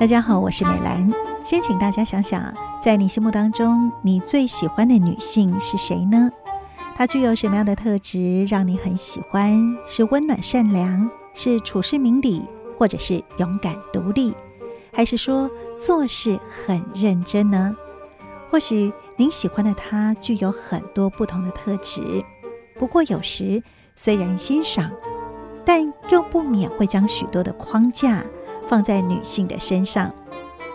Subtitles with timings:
[0.00, 1.12] 大家好，我是美兰。
[1.44, 6.30] 先请大家想想，在你心目当中，你最喜欢的女性是谁呢？
[6.96, 9.76] 她具有什么样的特质让你很喜欢？
[9.86, 12.40] 是温暖善良，是处事明理，
[12.78, 14.32] 或者是勇敢独立，
[14.90, 17.76] 还是说做事很认真呢？
[18.50, 22.24] 或许您喜欢的她具有很多不同的特质，
[22.78, 23.62] 不过有时
[23.94, 24.90] 虽然欣赏，
[25.62, 28.24] 但又不免会将许多的框架。
[28.70, 30.14] 放在女性的身上，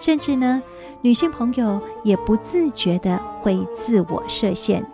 [0.02, 0.62] 甚至呢，
[1.02, 4.86] 女性朋友也不自觉的会自我设限。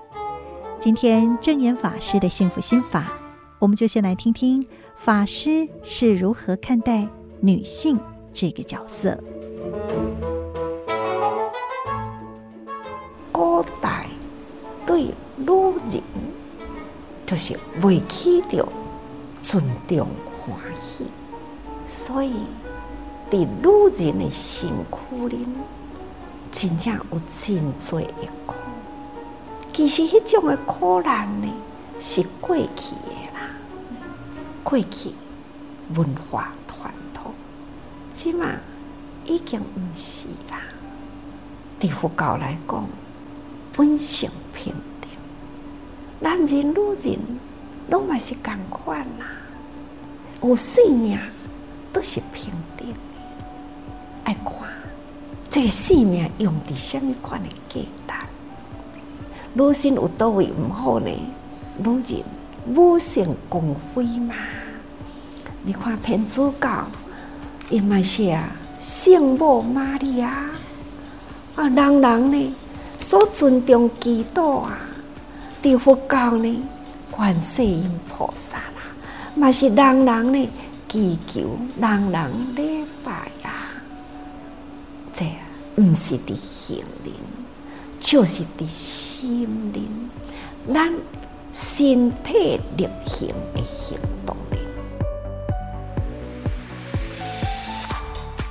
[0.78, 3.14] 今天正言法师的幸福心法，
[3.58, 7.10] 我们就先来听听法师是如何看待
[7.40, 8.00] 女性
[8.32, 9.18] 这个角色。
[13.32, 14.06] 古代
[14.86, 15.06] 对
[15.38, 15.48] 女
[15.92, 16.04] 人
[17.26, 18.64] 就是未起着
[19.40, 20.08] 尊重
[20.46, 21.06] 欢喜，
[21.88, 22.44] 所以。
[23.32, 23.48] 在女
[23.96, 25.48] 人的身躯里，
[26.52, 28.08] 真正有真多的
[28.46, 28.56] 苦。
[29.72, 31.48] 其实，迄种的苦难呢，
[31.98, 33.48] 是过去的啦。
[34.66, 35.12] 过去
[35.96, 37.34] 文化传统，
[38.12, 38.48] 即嘛
[39.24, 40.62] 已经毋是啦。
[41.80, 42.86] 对佛教来讲，
[43.72, 45.10] 本性平等，
[46.20, 47.18] 男人女人
[47.90, 49.26] 拢嘛是共款啦。
[50.44, 51.18] 有性命
[51.94, 52.86] 都是平等。
[55.52, 58.16] 这个生命用的什么款的价值？
[59.54, 61.12] 女性有多位唔好呢？
[61.78, 62.24] 女人
[62.66, 63.62] 母性光
[63.94, 64.34] 辉嘛？
[65.64, 66.88] 你看天主教，
[67.70, 70.50] 伊嘛是啊，圣母玛利亚
[71.58, 72.56] 啊，人人呢
[72.98, 74.78] 所尊重基督啊，
[75.62, 76.64] 对佛教呢，
[77.12, 78.84] 观世音菩萨啦，
[79.36, 80.50] 嘛是人人呢
[80.88, 82.81] 祈求，人人礼拜。
[85.14, 85.26] 这
[85.76, 87.14] 不是的心灵，
[88.00, 90.10] 就是的心灵，
[90.74, 90.94] 咱
[91.52, 94.58] 身体力行的行动力。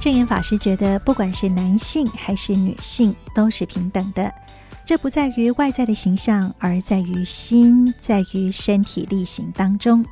[0.00, 4.32] 证严法师觉得，不管是男性还是女性，都是平等的。
[4.84, 10.04] 这不在于外在的形象，而在于心，在于身体力行当中。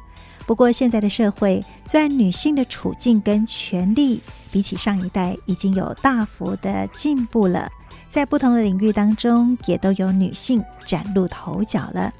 [0.46, 7.68] 不过，现在的社会虽然女性的处境跟权利比起上一代已经有大幅的进步了，
[8.08, 12.12] 在不同的领域当中也都有女性崭露头角了，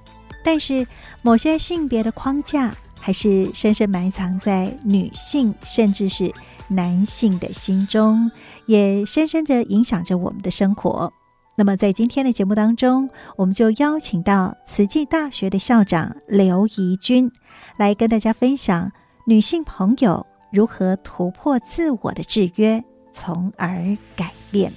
[0.45, 0.87] 但是
[1.23, 6.33] 某些性别的框架还是深深埋藏在女性甚至是
[6.69, 8.31] 男性的心中，
[8.67, 11.13] 也深深的影响着我们的生活。
[11.57, 17.33] 那么，在今天的节目当中，我们就邀请到慈济大学的校长刘怡君
[17.77, 18.93] 来跟大家分享
[19.27, 22.83] 女性朋友如何突破自我的制约，
[23.13, 24.73] 从而改变。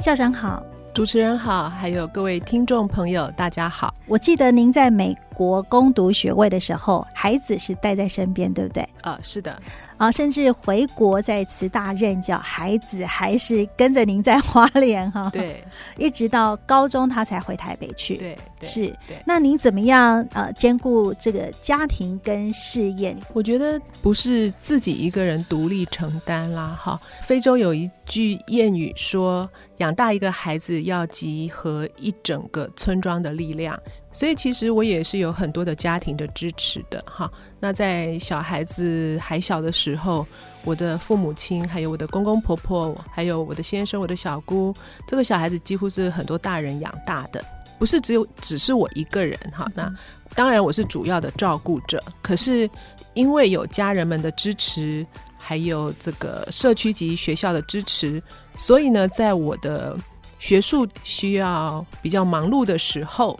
[0.00, 0.62] 校长好。
[0.94, 3.94] 主持人好，还有各位听众朋友，大家好。
[4.06, 8.82] 我记得您在美国攻读学位的时候，孩子是带在身边，对不对？
[9.02, 9.60] 啊、呃，是的。
[9.96, 15.30] 啊，甚至回国在慈大任教，孩子还是跟着您在花莲哈。
[15.32, 15.62] 对。
[15.96, 18.16] 一直到高中，他才回台北去。
[18.16, 18.86] 对，对是。
[19.06, 19.16] 对。
[19.24, 23.16] 那您怎么样呃兼顾这个家庭跟事业？
[23.32, 26.76] 我觉得不是自己一个人独立承担啦。
[26.80, 29.48] 哈，非洲有一句谚语说。
[29.78, 33.76] 养大一个孩子要集合一整个村庄的力量，
[34.12, 37.30] 所以其实我也是有很多的家庭的支持的哈。
[37.58, 40.26] 那在小孩子还小的时候，
[40.64, 44.74] 我的父母亲、还有我的公公婆婆、还有我的先生、我的小姑，
[45.06, 47.44] 这个小孩子几乎是很多大人养大的，
[47.78, 49.66] 不是只有只是我一个人哈。
[49.74, 49.92] 那
[50.34, 52.68] 当然我是主要的照顾者，可是
[53.14, 55.06] 因为有家人们的支持。
[55.44, 58.22] 还有这个社区及学校的支持，
[58.54, 59.98] 所以呢，在我的
[60.38, 63.38] 学术需要比较忙碌的时候，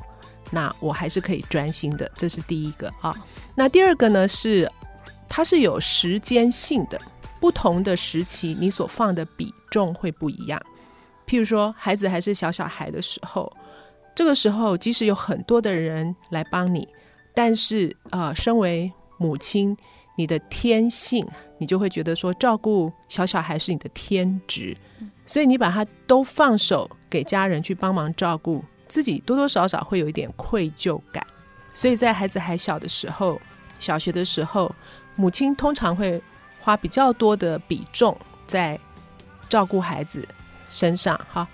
[0.53, 2.09] 那我还是可以专心的。
[2.15, 3.13] 这是第一个啊。
[3.57, 4.71] 那第二个呢是，
[5.29, 7.01] 它是有时间性的，
[7.41, 10.61] 不同的时期你所放的比重会不一样。
[11.27, 13.53] 譬如说，孩子还是小小孩的时候，
[14.15, 16.87] 这个时候即使有很多的人来帮你，
[17.35, 19.77] 但是、呃，身为母亲。
[20.15, 21.27] 你的天性，
[21.57, 24.77] 你就会觉得说，照顾小小孩是你的天职，
[25.25, 31.27] 所以你把他都放手给家人去帮忙照顾，自己多多少少会有一点愧疚感。
[31.73, 33.41] 所以在孩子还小的时候，
[33.79, 34.71] 小学的时候，
[35.17, 36.23] 母亲通常会
[36.61, 38.15] 花比较多的比重
[38.47, 38.79] 在
[39.49, 40.29] 照顾孩子
[40.69, 41.49] 身上，哈。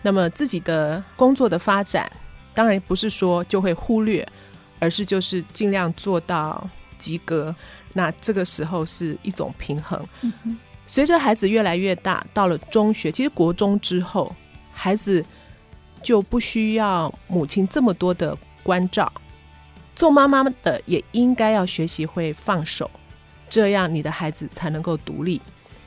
[0.00, 2.10] 那么自己的工作的发展，
[2.54, 4.26] 当然不是说就会忽略，
[4.78, 7.54] 而是就是尽量做到及格。
[7.92, 10.02] 那这个时候是一种平衡。
[10.86, 14.34] 随着孩子越来越大，到了中学，其实国中之后，
[14.72, 15.22] 孩子
[16.02, 19.12] 就不需要母亲这么多的关照。
[19.94, 22.90] 做妈妈的也应该要学习会放手，
[23.48, 25.40] 这样你的孩子才能够独立。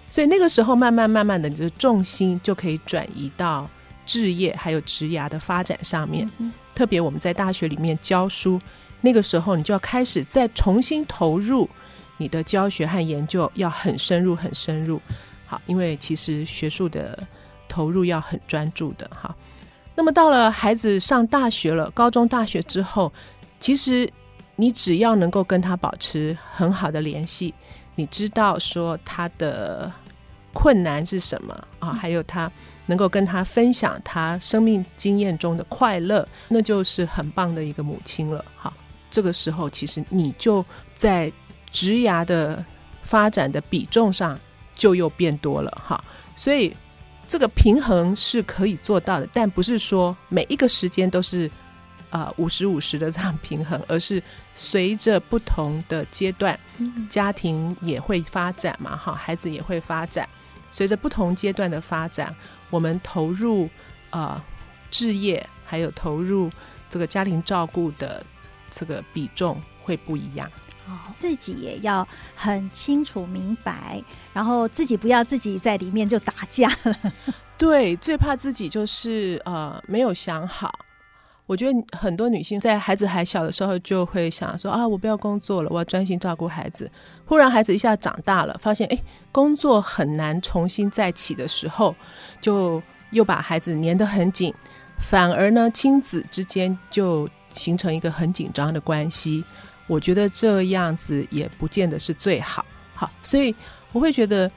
[0.10, 3.70] 所以那个时候，慢慢慢慢的，你的重心就可以转移到
[4.06, 6.30] 置业还有职涯的发展上面。
[6.76, 8.60] 特别我们在大学里面教书，
[9.00, 11.70] 那个时候你就要开始再重新投入
[12.18, 15.02] 你的教学和研究，要很深入很深入。
[15.46, 17.18] 好，因为其实学术的
[17.70, 19.34] 投入要很专注的哈。
[19.96, 23.12] 那么到了孩子上大学了，高中、大学之后。
[23.60, 24.10] 其实，
[24.56, 27.54] 你只要能够跟他保持很好的联系，
[27.94, 29.92] 你知道说他的
[30.52, 32.52] 困难是什么啊，还有他
[32.88, 38.44] 能够跟他分享他生命经验中的快乐，那就是很棒的一个母亲了。
[38.56, 38.74] 好，
[39.12, 40.66] 这个时候其实你就
[40.96, 41.32] 在
[41.70, 42.66] 职涯的
[43.04, 44.40] 发展的比重上
[44.74, 46.04] 就又变多了哈，
[46.36, 46.76] 所以
[47.32, 51.50] 这个平衡是可以做到的，但不是说每一个时间都是。
[52.10, 54.22] 啊，五十五十的这样平衡，而是
[54.54, 56.60] 随着不同的阶段，
[57.08, 60.28] 家庭也会发展嘛，哈，孩子也会发展。
[60.74, 62.36] 随着不同阶段的发展，
[62.70, 63.70] 我们投入
[64.10, 64.44] 啊
[64.90, 66.52] 置业，还有投入
[66.90, 68.22] 这个家庭照顾的
[68.70, 70.52] 这个比重会不一样。
[70.88, 74.02] 哦，自己也要很清楚明白，
[74.34, 77.14] 然后自己不要自己在里面就打架了。
[77.58, 80.72] 对，最怕自己就是呃没有想好。
[81.48, 86.90] 我觉得很多女性在孩子还小的时候就会想说啊，我不要工作了，我要专心照顾孩子。
[87.26, 88.98] 忽然孩子一下长大了，发现哎，
[89.34, 91.94] 工作很难重新再起的时候，
[92.40, 94.54] 就又把孩子粘得很紧，
[94.98, 99.44] 反而呢，亲子之间就形成一个很紧张的关系。
[99.92, 102.66] 我觉得这样子也不见得是最好。
[102.96, 103.54] 好，所以
[103.92, 104.50] 我会觉得，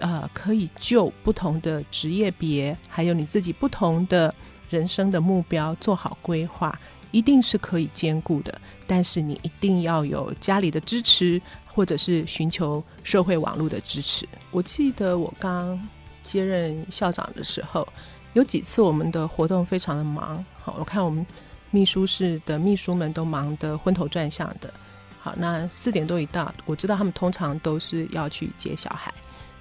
[0.00, 4.34] 呃，可以就不同的职业别，还有你自己不同的。
[4.68, 6.78] 人生的目标做好规划，
[7.10, 8.58] 一定是可以兼顾的。
[8.86, 14.26] 但是你一定要有家里的支持，或者是寻求社会网络的支持。
[14.50, 15.78] 我记得我刚
[16.22, 17.86] 接任校长的时候，
[18.32, 20.42] 有几次我们的活动非常的忙。
[20.58, 21.26] 好，我看我们
[21.72, 24.72] 秘书室的秘书们都忙得昏头转向的。
[25.20, 29.12] 好，那四点多一到，我知道他们通常都是要去接小孩。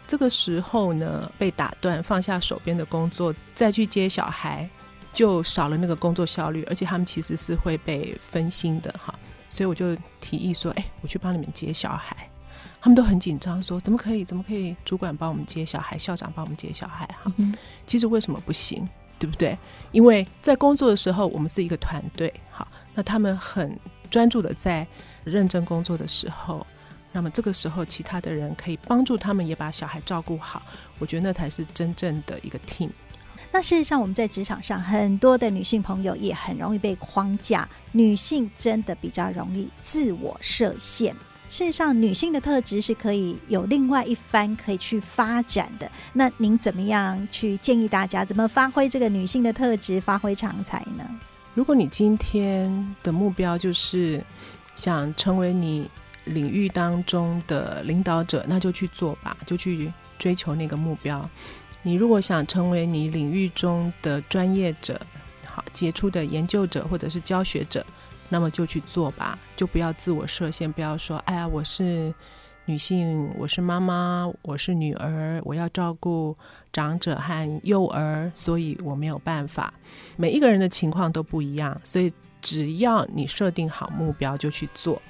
[0.05, 4.69] 这个时候呢，被打断，放下手边的工作，再去接小孩。
[5.13, 9.13] 就少了那个工作效率，而且他们其实是会被分心的哈，
[9.49, 12.15] 所以我就提议说，哎，我去帮你们接小孩，
[12.79, 17.29] 他们都很紧张，说怎么可以，怎么可以，主管帮我们接小孩，校长帮我们接小孩哈，
[17.85, 18.87] 其实为什么不行，
[19.21, 19.56] 对不对？
[19.91, 23.79] 因为在工作的时候，我们是一个团队，好，那他们很
[24.09, 24.85] 专注的在
[25.23, 26.65] 认真工作的时候，
[27.12, 30.63] 那么这个时候其他的人可以帮助他们也把小孩照顾好，
[30.97, 32.89] 我觉得那才是真正的一个 team。
[33.51, 37.69] 那事实上，我们在职场上很多的女性朋友也很容易被框架。
[37.91, 41.15] 女性真的比较容易自我设限。
[41.51, 45.92] 事实上，女性的特质是可以有另外一番可以去发展的。
[46.13, 51.06] 那您怎么样去建议大家怎么发挥这个女性的特质，发挥长才呢？
[51.53, 54.23] 如果你今天的目标就是
[54.75, 55.92] 想成为你
[56.23, 61.30] 领域当中的领导者，那就去做吧，就去追求那个目标。
[61.83, 64.97] 你如果想成为你领域中的专业者，
[65.45, 67.85] 好杰出的研究者或者是教学者，
[68.31, 72.14] 那么就去做吧，就不要自我设限，不要说哎呀，我是
[72.64, 76.35] 女性，我是妈妈，我是女儿，我要照顾
[76.71, 79.73] 长者和幼儿，所以我没有办法。
[80.16, 82.11] 每一个人的情况都不一样，所以
[82.42, 85.02] 只要你设定好目标就去做，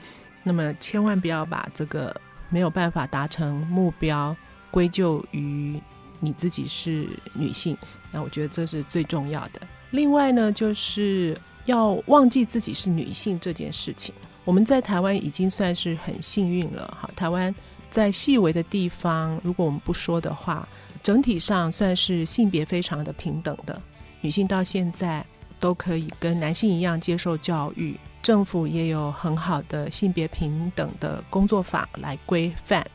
[0.42, 4.36] 那么千万不要把这个没有办法达成目标
[4.72, 5.80] 归咎于。
[6.24, 7.76] 你自己是女性，
[8.12, 9.60] 那我觉得这是最重要的。
[9.90, 14.14] 另外呢，就是要忘记自己是女性这件事情。
[14.44, 17.10] 我们在台湾已经算是很幸运了，哈。
[17.16, 17.54] 台湾
[17.90, 20.68] 在细微的地方，如果我们不说的话，
[21.04, 23.80] 整体上算是性别非常的平等的。
[24.22, 25.26] 女性到现在
[25.60, 32.86] 都可以跟男性一样接受教育，政府也有很好的性别平等的工作法来规范。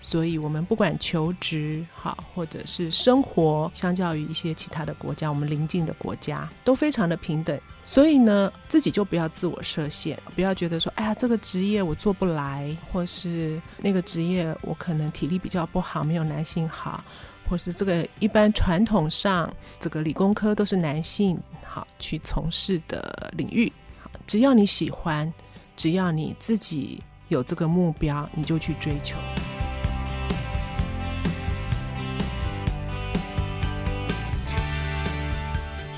[0.00, 7.58] 所以，我们不管求职好，或者是生活，相较于一些其他的国家，我们邻近的国家都非常的平等。
[7.84, 17.02] 所以呢，自己就不要自我设限，不要觉得说，哎呀，这个职业我做不来，或是那个职业我可能体力比较不好，没有男性好，
[17.48, 23.72] 或是这个一般传统上这个理工科都是男性好去从事的领域。
[24.26, 25.32] 只要你喜欢，
[25.76, 27.02] 只要你自己。
[27.28, 29.18] 有这个目标，你就去追求。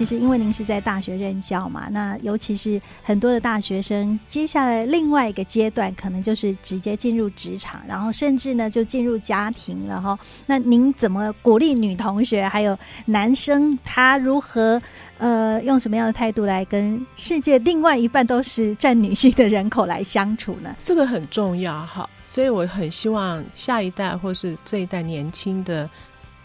[0.01, 10.19] 其实，因为您是在大学任教嘛，那尤其是很多的大学生，接下来另外一个阶段，可能就是直接进入职场，然后甚至呢就进入家庭了哈。
[10.47, 14.81] 那您怎么鼓励女同学还有男生，他如何
[15.19, 20.75] 呃用什么样的态度来跟世界另外一半都是占女性的人口来相处呢？
[20.83, 25.87] 这个很重要哈，所以我很希望下一代或是这一代年轻的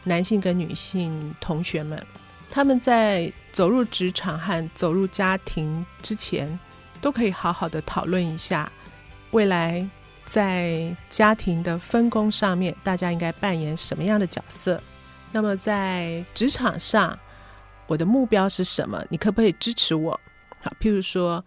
[0.04, 1.98] 男性跟女性同学们。
[2.50, 6.58] 他们在走入职场和走入家庭之前，
[7.02, 8.72] 都可以好好的讨论一下，
[9.32, 9.88] 未来
[10.24, 14.82] 在家庭的分工上面，大家应该扮演什么样的角色。
[15.32, 17.18] 那么在职场上，
[17.88, 19.04] 我的目标是什么？
[19.10, 20.18] 你可不可以支持我？
[20.62, 21.44] 好，譬如说，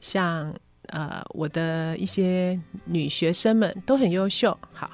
[0.00, 0.52] 像
[0.88, 4.90] 呃，我的一些女学生们都很优秀，好，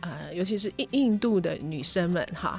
[0.00, 2.54] 呃，尤其是印印度的女生们，哈。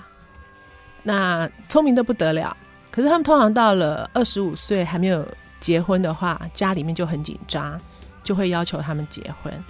[1.08, 2.58] 那聪明的不得了，
[2.90, 5.24] 可是他们通常到了二十五岁还没有
[5.60, 7.80] 结婚的话，家里面就很紧张，
[8.24, 9.64] 就会要求他们结婚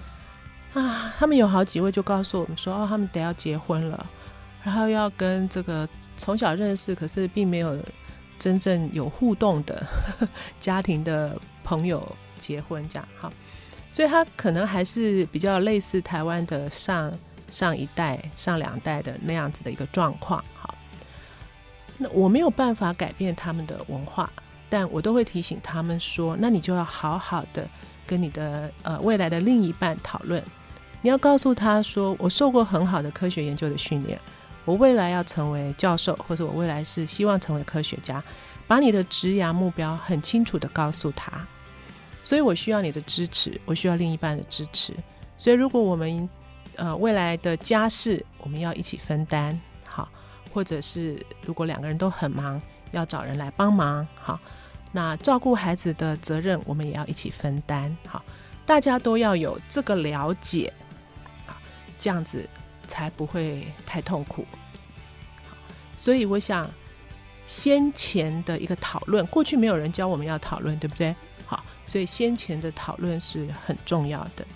[0.74, 1.14] 啊。
[1.18, 4.06] 他们有好几位就告诉我们说，哦，他们得要结婚了，
[4.64, 7.78] 然后要跟这个从小认识可是并没有
[8.40, 9.86] 真正有互动的
[10.58, 12.02] 家庭的朋友
[12.38, 13.06] 结婚这样。
[13.20, 13.30] 好，
[13.92, 17.12] 所以他可能还是比较类似台湾的上
[17.50, 20.42] 上一代、上两代的那样子的一个状况。
[21.98, 24.30] 那我没有办法改变他们的文化，
[24.70, 27.68] 但我都会提醒他们说：那你就要好好的
[28.06, 30.44] 跟你的呃未来的另一半讨论。
[31.02, 34.20] 你要告诉他说：我受过很好的科学研究的训练，
[34.66, 38.24] 我未来要成为教授，或者我未来是希望成为科学家。
[38.68, 41.46] 把你的职涯目标很清楚的告诉他。
[42.24, 44.92] 所以我需要你的支持，我需要另一半的支持。
[45.38, 46.28] 所以如果我们
[46.76, 49.62] 呃未来的家事，我们要一起分担。
[50.56, 54.40] 或者是如果两个人都很忙，要找人来帮忙，好，
[54.94, 58.24] 那照顾孩子的责任我们也要一起分担，好，
[58.66, 60.72] 大家都要有这个了解，
[61.46, 61.58] 好，
[61.98, 62.48] 这样子
[62.88, 64.46] 才不会太痛苦。
[65.98, 66.72] 所以我想
[67.46, 71.14] 先前的一个讨论，过去没有人教我们要讨论，对不对？
[71.46, 74.48] 好，所以先前的讨论是很重要的。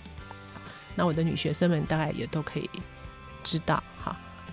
[0.94, 2.70] 那我的女学生们大概也都可以
[3.44, 3.82] 知道，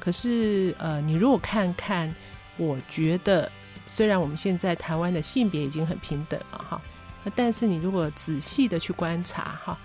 [0.08, 2.16] 可是，呃，你如果看看，
[2.56, 3.52] 我觉得
[3.86, 6.82] 虽然我们现在台湾的性别已经很平等了哈，
[7.36, 9.78] 但是你如果仔细的去观察哈，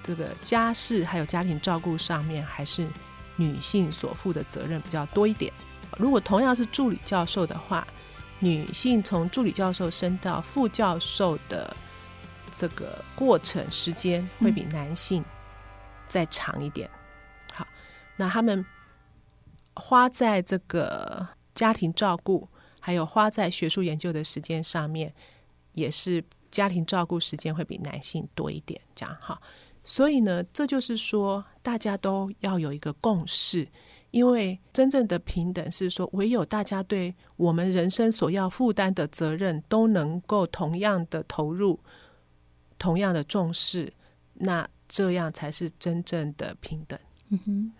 [0.00, 2.86] 这个家事还有家庭照顾上面，还是
[3.34, 5.52] 女性所负的责任比较多一点。
[5.98, 7.84] 如果同样是助理教授的话，
[8.38, 11.76] 女性从助理教授升到副教授的
[12.52, 15.24] 这个过程时间会比男性
[16.06, 16.88] 再长一点。
[17.52, 17.66] 好，
[18.14, 18.64] 那他们。
[19.76, 22.48] 花在这个家庭照顾，
[22.80, 25.12] 还有花在学术研究的时间上面，
[25.72, 29.40] 也是家庭照顾时间会比男性多一点，这样哈。
[29.82, 33.68] 所以呢，这就是说，大家都要有一个共识，
[34.12, 41.80] 因为真正的平等是说，唯有大家对我们人生所要负担的责任都能够同样的投入，
[42.78, 43.92] 同样的重视，
[44.34, 46.98] 那这样才是真正的平等。
[47.28, 47.72] 嗯哼。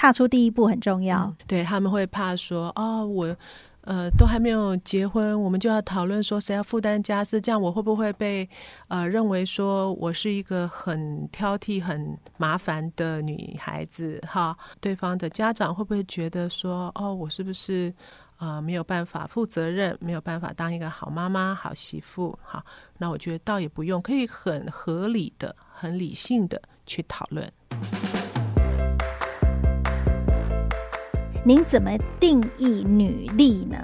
[0.00, 1.30] 踏出第一步很重要。
[1.46, 3.36] 对，他们会怕说，哦，我
[3.82, 8.48] 呃都还没有结婚，我们就要讨论说谁要负担家事，这样我会不会被
[8.88, 14.18] 呃认为说我是一个很挑剔、很麻烦的女孩子？
[14.26, 17.92] 哈，对方的家长会不会觉得说，哦，我是不是
[18.38, 22.38] 呃没有办法负责任，没有办法当一个好妈妈、好媳妇？
[22.42, 22.64] 哈，
[22.96, 27.46] 那我觉得倒也不用，可以很合理的、很理性的去讨论。
[31.42, 33.76] 您怎么定义女力呢？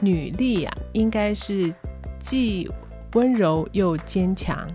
[0.00, 1.72] 女力、啊，应该是
[2.18, 2.70] 既
[3.12, 4.66] 温柔又坚强，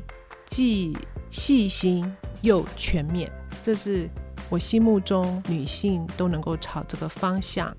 [0.45, 0.95] 既
[1.31, 3.31] 细心又全面。
[3.63, 4.07] 这是
[4.51, 7.75] 我心目中女性都能够朝这个方向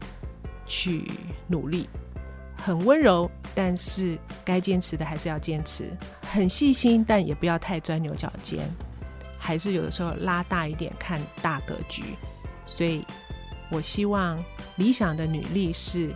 [0.67, 1.09] 去
[1.47, 1.89] 努力。
[2.57, 5.85] 很温柔，但是该坚持的还是要坚持；
[6.33, 8.69] 很细心，但也不要太钻牛角尖，
[9.39, 12.03] 还是有的时候拉大一点看大格局。
[12.67, 13.07] 所以。
[13.73, 14.43] 我希望
[14.76, 16.14] 理想的女力是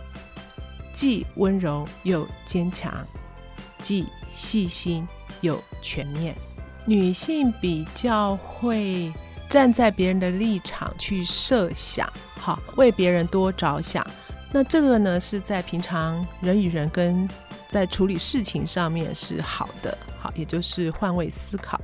[0.93, 2.93] 既温柔又坚强，
[3.79, 5.07] 既细心
[5.41, 6.35] 又全面。
[6.85, 9.11] 女性比较会
[9.49, 14.05] 站在别人的立场去设想，好，为别人多着想。
[14.53, 17.27] 那这个呢，是在平常人与人跟
[17.67, 21.81] 在处理事情上面是好的，好，也就是换位思考。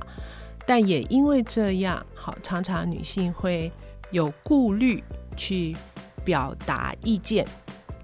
[0.64, 3.70] 但也因为这样，好，常常女性会
[4.10, 5.04] 有顾虑
[5.36, 5.76] 去
[6.24, 7.46] 表达意见，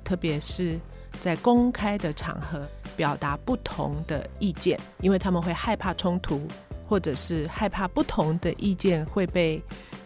[0.05, 0.79] 特别是
[1.19, 6.47] 在公开的场合表达不同的意见，因为他们会害怕冲突，
[6.89, 9.63] 或者是害怕不同的意见会被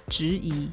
[0.09, 0.69] 质疑。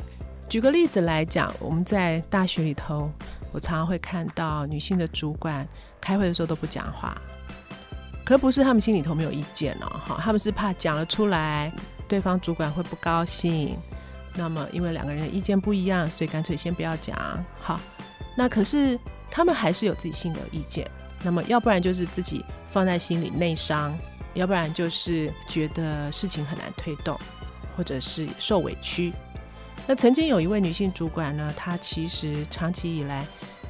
[0.50, 3.10] 举个例子来讲，我们在大学里头，
[3.54, 5.68] 我常常会看到女性的主管
[6.02, 7.20] 开会的时候都不讲话。
[8.24, 11.72] 可不是他们心里头没有意见哦，哈，他们是怕讲了出来，
[12.08, 13.78] 对方主管会不高兴。
[14.34, 17.18] 那么因为两个人的意见不一样，所以干脆先不要讲。
[17.60, 17.80] 好，
[18.36, 20.90] 那可是他们还是有自己性的意见。
[21.24, 23.98] 那么要不然就是自己放在心里内伤，
[24.34, 27.20] 要不然就是觉得事情很难推动，
[27.76, 29.14] 或者是受委屈。
[29.88, 33.26] 那曾经有一位女性主管呢，她其实长期以来。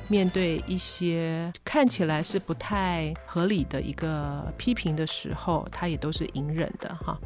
[0.08, 7.18] 面对一些看起来是不太合理的一个批评的时候，她也都是隐忍的哈。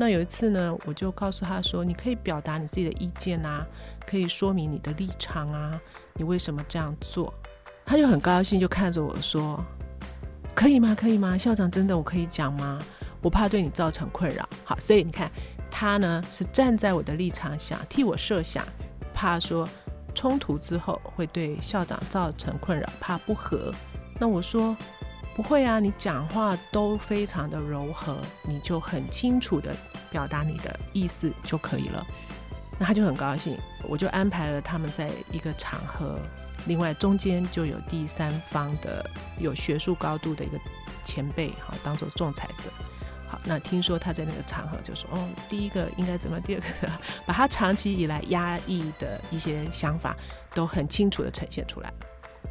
[0.00, 3.66] 那有一次呢，我就告诉他说：“你可以表达你自己的意见啊，
[4.06, 5.78] 可以说明你的立场啊，
[6.14, 7.34] 你为什么这样做？”
[7.84, 9.62] 他就很高兴，就看着我说
[10.56, 10.96] ：“可以吗？
[10.98, 11.36] 可以吗？
[11.36, 12.80] 校长，真的我可以讲吗？
[13.20, 15.30] 我怕对你造成困扰。”好，所以你看
[15.70, 18.66] 他呢是站在我的立场想替我设想，
[19.12, 19.68] 怕说。
[20.12, 23.72] 冲突之后会对校长造成困扰，怕不和。
[24.18, 24.76] 那我说
[25.40, 29.74] 不会啊，你讲话都非常的柔和，你就很清楚的
[30.10, 32.06] 表达你的意思就可以了。
[32.78, 33.56] 那他就很高兴，
[33.88, 36.18] 我就安排了他们在一个场合，
[36.66, 39.02] 另外中间就有第三方的
[39.38, 40.60] 有学术高度的一个
[41.02, 42.68] 前辈，好当做仲裁者。
[43.26, 50.14] 好，那听说他在那个场合就说：“哦，第一个应该怎么，第二个怎么， 把他长期以来压抑的一些想法
[50.52, 51.94] 都很清楚地呈现出来了。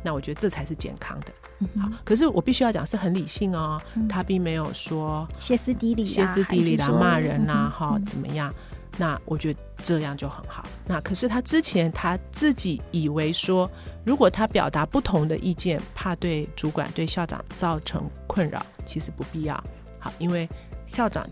[0.04, 1.34] 那我觉得这才是健康的。
[1.80, 8.54] 好，可是我必须要讲是很理性哦，他并没有说歇斯底里、歇斯底里的骂人呐，哈，怎么样？
[8.98, 10.66] 那我觉得这样就很好。
[10.86, 13.70] 那可是他之前他自己以为说，
[14.06, 19.64] 如果他表达不同的意见，怕对主管、对校长造成困扰，其实不必要。
[20.00, 20.48] 好，因为。
[20.92, 21.24] 校长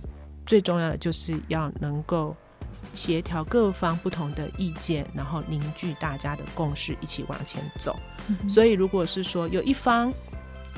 [0.46, 2.36] 最重要的就是要能够
[2.98, 7.98] 协调各方不同的意见，然后凝聚大家的共识，一起往前走。
[8.28, 10.12] 嗯、所以，如果是说有一方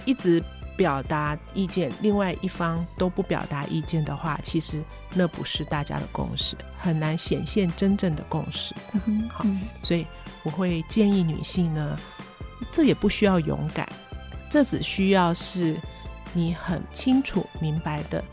[0.04, 0.44] 一直
[0.76, 8.76] 表达意见，另外一方都不表达意见的话，其实那不是大家的共识，很难显现真正的共识。
[9.06, 9.46] 嗯、好，
[9.82, 10.06] 所以
[10.44, 11.98] 我会建议女性呢，
[12.70, 13.88] 这也不需要勇敢，
[14.50, 15.80] 这只需要是
[16.34, 18.24] 你很清楚明白的。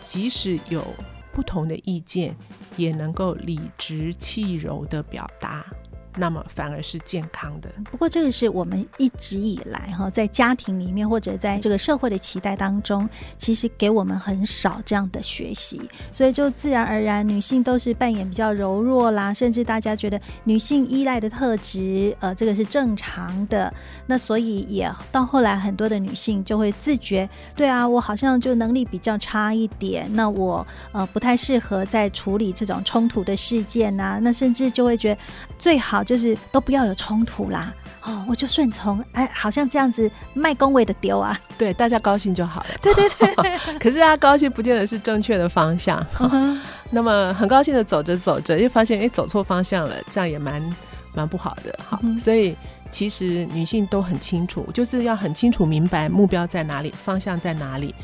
[0.00, 0.86] 即使有
[1.32, 2.36] 不同的意见，
[2.78, 5.66] 也能够理直气柔地表达。
[6.16, 7.70] 那么反而是健康的。
[7.90, 15.80] 不过这个是我们一直以来哈，在家庭里面或者在这个社会的期待当中，其实给我们很少这样的学习，
[16.12, 23.72] 所以就自然而然女性都是扮演比较柔弱啦，甚至大家觉得女性依赖的特质，呃，这个是正常的。
[24.06, 35.20] 那所以也到后来，很多的女性就会自觉，对啊，我好像就能力比较差一点，那我呃不太适合在处理这种冲突的事件呐、啊，那甚至就会觉得
[35.58, 36.02] 最好。
[36.08, 37.70] 就是都不要有冲突啦，
[38.02, 42.68] 哦，我就顺从，哎，好像这样子卖恭维的丢啊，对，大家高兴就好了。
[42.80, 46.02] 对 对对， 可是大家高兴不见得是正确的方向。
[46.16, 46.56] Uh-huh.
[46.90, 50.74] 那么很高兴的走着走着，又发现哎，走错方向了，这样也蛮
[51.12, 51.78] 蛮不好的。
[51.86, 52.18] 好，uh-huh.
[52.18, 52.56] 所以
[52.88, 57.94] 其实女性都很清楚，就是要很清楚明白目标在哪里，方向在哪里，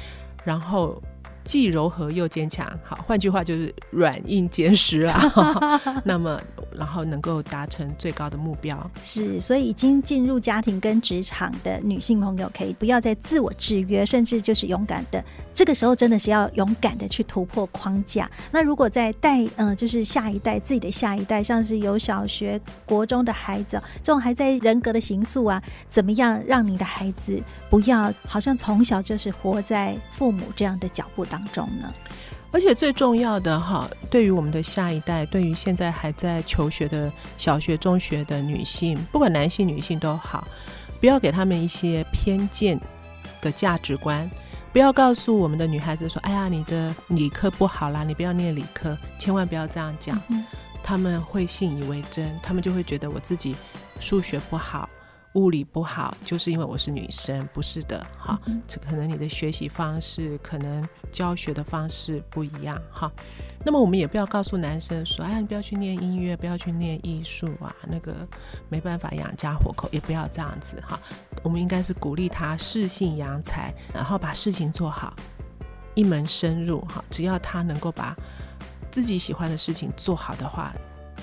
[0.45, 1.01] 然后。
[1.47, 5.21] 既柔和又坚强，好，换句话就是软硬兼施啊。
[6.03, 6.41] 那么，
[6.77, 8.91] 然后能够达成最高的目标。
[9.03, 15.25] 是，所以已经进入家庭跟职场的女性朋友，可以不要再自我制约，甚至就是勇敢的。
[15.53, 18.31] 这个时候真的是要勇敢的去突破框架。
[18.51, 31.93] 那如果在带，嗯、呃，就是下一代自己的下一代，像是有小学、国中的孩子，这种还在人格的形塑啊，怎么样让你的孩子不要好像从小就是活在父母这样的脚步当中呢，
[32.55, 40.47] 而且最重要的哈，对于我们的下一代，对于现在还在求学的小学、中学的女性，不管男性、女性都好，
[41.01, 42.79] 不要给他们一些偏见
[43.41, 44.31] 的价值观，
[44.73, 50.45] 不要告诉我们的女孩子说：“哎呀，你的理科不好啦，你不要念理科。”千万不要这样讲，嗯，
[50.81, 53.57] 他们会信以为真，他们就会觉得我自己
[53.99, 54.89] 数学不好。
[55.35, 63.11] 物理不好，就是因为我是女生，不是的，哈，这可能你的学习方式，可能教学的方式不一样，哈。
[63.67, 68.15] 那么我们也不要告诉男生说，哎呀，你不要去念音乐，不要去念艺术啊，那个
[68.69, 71.01] 没办法养家活口，也不要这样子，哈。
[71.43, 75.15] 我们应该是鼓励他适性扬才，然后把事情做好，
[75.95, 77.05] 一门深入，哈。
[77.11, 78.17] 只要他能够把
[78.93, 80.73] 自己喜欢的事情做好的话，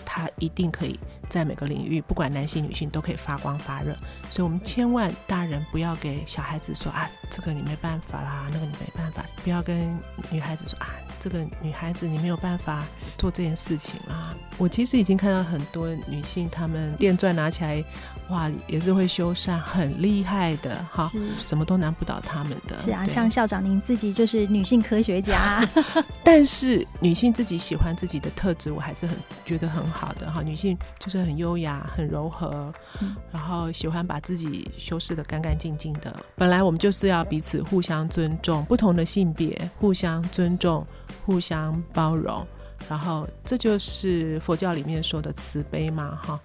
[0.03, 0.99] 他一定可以
[1.31, 3.95] 在每个领域，不管男性女性都可以发光发热。
[4.29, 9.25] 所以，我们千万大人不要给小孩子说啊，这个你没办法啦，那个你没办法。
[9.41, 9.97] 不要跟
[10.29, 10.89] 女孩子说啊，
[11.19, 12.85] 这个女孩子你没有办法
[13.17, 14.35] 做这件事情啦。
[14.57, 17.83] 我其实已经看到很多女性，她们电钻拿起来，
[18.29, 22.77] 哇，也是会修缮，很厉害的哈，什么都难不倒她们的。
[22.77, 25.67] 是啊，像校长您自己就是女性科学家，
[26.23, 30.43] 但是女性自己喜欢自己的特质，我还是很觉得很好的哈。
[30.43, 36.15] 女性就是很优雅、很柔和，嗯、然后喜欢把自己修饰得干干净净的。
[36.35, 40.85] 本来我们就是要彼此互相尊重，不同的性别互相尊重、
[41.25, 42.45] 互相包容。
[42.89, 46.39] 然后，这就是佛教里面说的慈悲嘛，哈。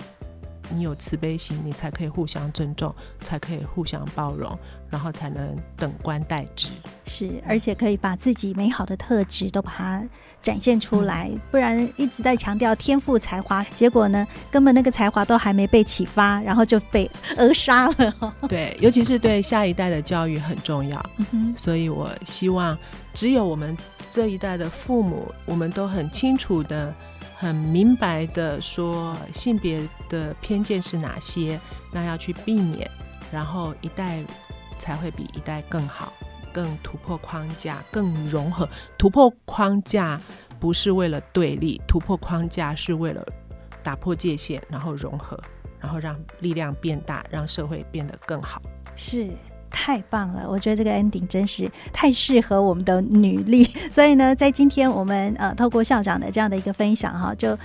[0.69, 4.59] 你有慈悲心，你才可以互相尊重，才可以互相包容，
[4.91, 6.69] 然后才能等观待之。
[7.07, 10.09] 是，而且可以把自己美好的特质都把它
[10.43, 18.35] 展现出来，嗯、不然一直在强调天赋才华，结果呢，根本那个才华都还没被启发，然后就被扼杀了。
[18.49, 21.11] 对，尤其是对下一代的教育很重要。
[21.33, 22.77] 嗯，所以我希望，
[23.15, 23.77] 只有我们
[24.11, 26.95] 这一代的父母，我们都很清楚的。
[27.39, 31.61] 很明白的说，性别的偏见是哪些，
[31.93, 32.91] 那要去避免，
[33.31, 34.25] 然后一代
[34.79, 36.13] 才会比一代更好，
[36.53, 38.69] 更突破框架，更融合。
[38.97, 40.19] 突破框架
[40.59, 43.23] 不是为了对立，突破框架是为了
[43.83, 45.39] 打破界限，然后融合，
[45.79, 48.63] 然后让力量变大，让社会变得更好。
[48.95, 49.29] 是。
[49.79, 53.63] 太棒了，我觉得这个 ending 真是太适合我们的女力。
[53.93, 57.57] 所以呢，在今天我们呃透过校长的这样的一个分享哈，就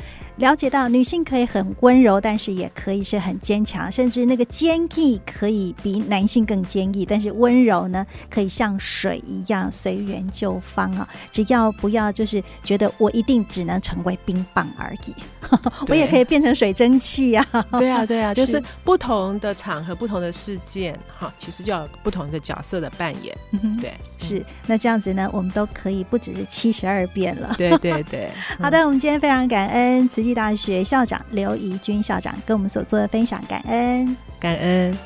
[0.41, 11.07] 了解到女性可以很温柔，但是也可以是很坚强，甚至那个坚毅可以比男性更坚毅，但是温柔呢，可以像水一样随缘就方啊。
[11.31, 15.15] 只要不要就是觉得我一定只能成为冰棒而已，
[15.87, 17.45] 我也可以变成水蒸气呀。
[17.79, 21.87] 对啊，对啊，就是不同的场合、不同的事件哈，其实就要。
[22.03, 27.53] 不同的角色的扮演，嗯、对，是那这样子呢，我们都可以不只是七十二变了。
[27.59, 34.97] 对对对， 好的，我们今天非常感恩慈济大学校长刘怡君校长跟我们所做的分享，感恩，感恩。